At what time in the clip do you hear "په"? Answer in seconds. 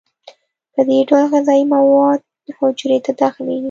0.73-0.81